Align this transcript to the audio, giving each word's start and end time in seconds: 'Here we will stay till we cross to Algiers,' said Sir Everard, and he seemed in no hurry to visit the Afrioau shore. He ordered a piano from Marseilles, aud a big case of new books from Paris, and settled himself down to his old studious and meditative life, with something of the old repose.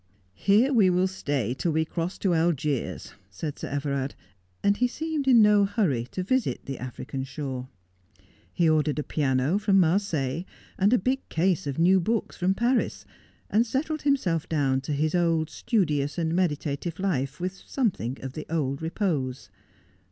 'Here 0.33 0.73
we 0.73 0.89
will 0.89 1.05
stay 1.07 1.53
till 1.53 1.73
we 1.73 1.85
cross 1.85 2.17
to 2.17 2.33
Algiers,' 2.33 3.13
said 3.29 3.59
Sir 3.59 3.67
Everard, 3.67 4.15
and 4.63 4.77
he 4.77 4.87
seemed 4.87 5.27
in 5.27 5.43
no 5.43 5.63
hurry 5.63 6.07
to 6.09 6.23
visit 6.23 6.65
the 6.65 6.79
Afrioau 6.79 7.23
shore. 7.23 7.69
He 8.51 8.67
ordered 8.67 8.97
a 8.97 9.03
piano 9.03 9.59
from 9.59 9.79
Marseilles, 9.79 10.45
aud 10.79 10.91
a 10.93 10.97
big 10.97 11.29
case 11.29 11.67
of 11.67 11.77
new 11.77 11.99
books 11.99 12.35
from 12.35 12.55
Paris, 12.55 13.05
and 13.47 13.63
settled 13.63 14.01
himself 14.01 14.49
down 14.49 14.81
to 14.81 14.93
his 14.93 15.13
old 15.13 15.51
studious 15.51 16.17
and 16.17 16.35
meditative 16.35 16.97
life, 16.99 17.39
with 17.39 17.53
something 17.67 18.17
of 18.23 18.33
the 18.33 18.47
old 18.49 18.81
repose. 18.81 19.51